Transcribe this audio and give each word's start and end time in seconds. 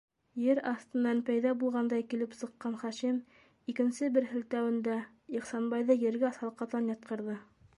-Ер 0.43 0.59
аҫтынан 0.69 1.19
пәйҙә 1.25 1.51
булғандай 1.63 2.05
килеп 2.13 2.33
сыҡҡан 2.37 2.77
Хашим 2.83 3.19
икенсе 3.75 4.09
бер 4.17 4.27
һелтәүендә 4.33 4.97
Ихсанбайҙы 5.41 5.99
ергә 6.07 6.33
салҡатан 6.41 6.91
ятҡырҙы. 6.95 7.37